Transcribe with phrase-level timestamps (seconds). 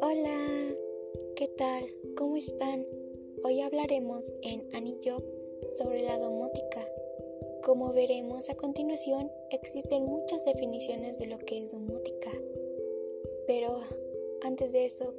[0.00, 0.74] Hola,
[1.36, 1.84] ¿qué tal?
[2.16, 2.86] ¿Cómo están?
[3.42, 5.22] Hoy hablaremos en Anillo
[5.68, 6.88] sobre la domótica.
[7.62, 12.30] Como veremos a continuación, existen muchas definiciones de lo que es domótica.
[13.46, 13.82] Pero
[14.40, 15.12] antes de eso,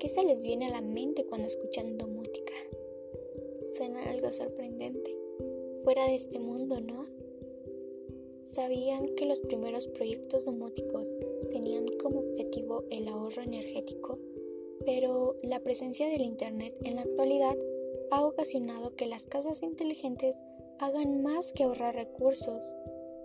[0.00, 2.54] ¿qué se les viene a la mente cuando escuchan domótica?
[3.76, 5.16] Suena algo sorprendente,
[5.84, 7.23] fuera de este mundo, ¿no?
[8.44, 11.16] ¿Sabían que los primeros proyectos domóticos
[11.48, 14.18] tenían como objetivo el ahorro energético?
[14.84, 17.56] Pero la presencia del Internet en la actualidad
[18.10, 20.42] ha ocasionado que las casas inteligentes
[20.78, 22.74] hagan más que ahorrar recursos,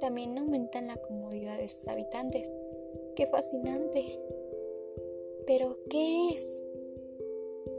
[0.00, 2.54] también aumentan la comodidad de sus habitantes.
[3.16, 4.20] ¡Qué fascinante!
[5.46, 6.62] Pero, ¿qué es?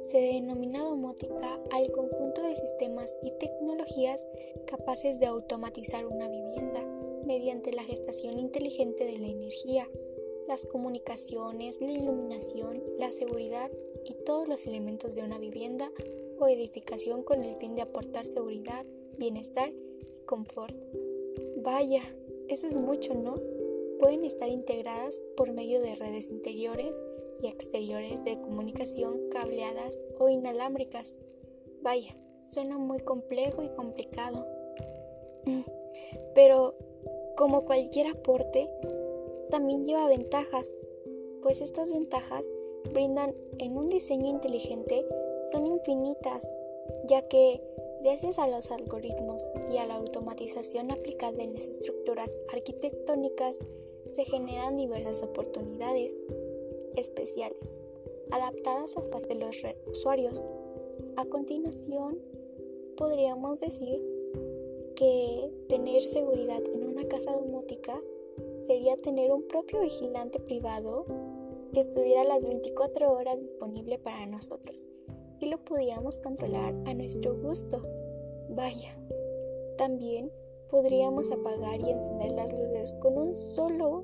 [0.02, 4.28] Se denomina domótica al conjunto de sistemas y tecnologías
[4.68, 6.99] capaces de automatizar una vivienda
[7.30, 9.88] mediante la gestación inteligente de la energía,
[10.48, 13.70] las comunicaciones, la iluminación, la seguridad
[14.04, 15.92] y todos los elementos de una vivienda
[16.40, 18.84] o edificación con el fin de aportar seguridad,
[19.20, 20.76] bienestar y confort.
[21.58, 22.02] Vaya,
[22.48, 23.36] eso es mucho, ¿no?
[24.00, 27.00] Pueden estar integradas por medio de redes interiores
[27.44, 31.20] y exteriores de comunicación cableadas o inalámbricas.
[31.84, 34.48] Vaya, suena muy complejo y complicado.
[36.34, 36.89] Pero,
[37.40, 38.70] como cualquier aporte,
[39.50, 40.82] también lleva ventajas,
[41.42, 42.52] pues estas ventajas
[42.92, 45.06] brindan en un diseño inteligente
[45.50, 46.46] son infinitas,
[47.08, 47.62] ya que
[48.04, 53.60] gracias a los algoritmos y a la automatización aplicada en las estructuras arquitectónicas
[54.10, 56.26] se generan diversas oportunidades
[56.98, 57.82] especiales,
[58.32, 59.56] adaptadas a las de los
[59.90, 60.46] usuarios.
[61.16, 62.20] A continuación,
[62.98, 64.02] podríamos decir
[64.98, 67.98] que tener seguridad en una casa domótica
[68.58, 71.06] sería tener un propio vigilante privado
[71.74, 74.90] que estuviera las 24 horas disponible para nosotros
[75.40, 77.82] y lo pudiéramos controlar a nuestro gusto.
[78.50, 78.98] Vaya,
[79.78, 80.30] también
[80.70, 84.04] podríamos apagar y encender las luces con un solo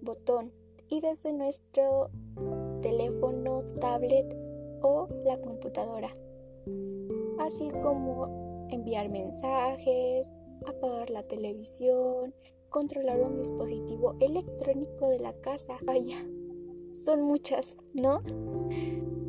[0.00, 0.52] botón
[0.88, 2.10] y desde nuestro
[2.82, 4.36] teléfono, tablet
[4.82, 6.16] o la computadora,
[7.38, 10.36] así como enviar mensajes,
[10.66, 12.34] apagar la televisión,
[12.70, 15.78] controlar un dispositivo electrónico de la casa.
[15.84, 16.26] Vaya,
[16.92, 18.22] son muchas, ¿no?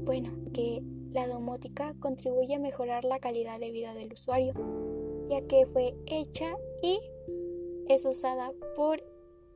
[0.03, 0.81] Bueno, que
[1.11, 4.53] la domótica contribuye a mejorar la calidad de vida del usuario,
[5.27, 6.99] ya que fue hecha y
[7.87, 9.03] es usada por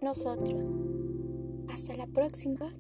[0.02, 0.70] nosotros.
[1.70, 2.72] Hasta la próxima.